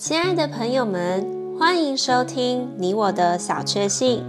[0.00, 1.26] 亲爱的朋友们，
[1.58, 4.24] 欢迎收听你我的小确幸。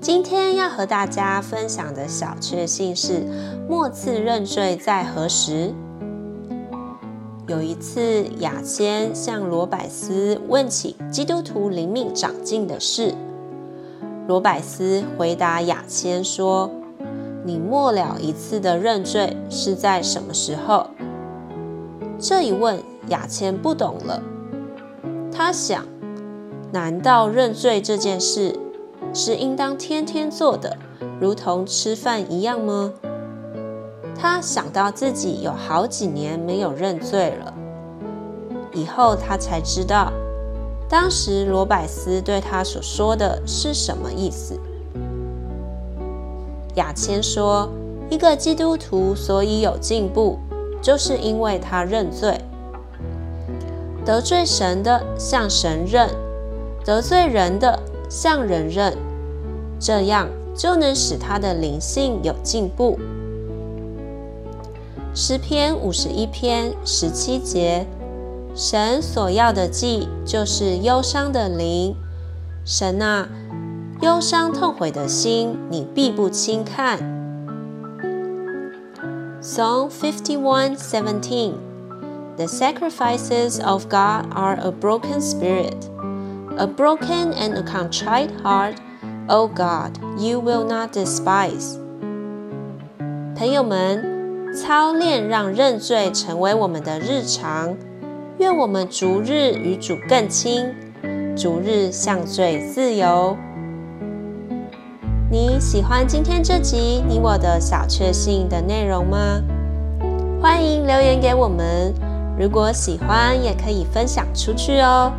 [0.00, 3.26] 今天要和大家分享的小确幸是：
[3.68, 5.74] 末次认罪在何时？
[7.48, 13.12] 有一次，雅谦向罗百斯问起基督徒灵命长进的事，
[14.28, 16.70] 罗百斯回答雅谦说
[17.44, 20.86] ：“你末了一次的认罪是在什么时候？”
[22.16, 24.22] 这一问，雅谦不懂了。
[25.36, 25.84] 他想：
[26.70, 28.56] 难道认罪这件事
[29.12, 30.76] 是应当天天做的，
[31.20, 32.92] 如同吃饭一样吗？
[34.16, 37.52] 他想到自己有好几年没有认罪了，
[38.72, 40.12] 以后他才知道，
[40.88, 44.56] 当时罗百斯对他所说的是什么意思。
[46.76, 47.68] 雅谦说
[48.08, 50.38] ：“一个基督徒所以有进步，
[50.80, 52.38] 就是因为他认罪。”
[54.04, 56.10] 得罪神的向神认，
[56.84, 58.96] 得罪人的向人认，
[59.80, 62.98] 这样就能使他的灵性有进步。
[65.14, 67.86] 诗篇五十一篇十七节，
[68.54, 71.96] 神所要的祭就是忧伤的灵。
[72.64, 73.28] 神啊，
[74.02, 76.98] 忧伤痛悔的心，你必不轻看。
[79.40, 81.52] Song fifty one seventeen。
[82.36, 85.88] The sacrifices of God are a broken spirit,
[86.58, 88.74] a broken and a contrite heart.
[89.28, 91.78] O God, you will not despise.
[93.36, 97.76] 朋友们，操练让认罪成为我们的日常。
[98.38, 100.74] 愿我们逐日与主更亲，
[101.36, 103.36] 逐日向罪自由。
[105.30, 109.40] 你喜欢今天这集你我的小确幸的内容吗？
[110.42, 111.94] 欢迎留言给我们。
[112.38, 115.12] 如果喜欢，也可以分享出去哦。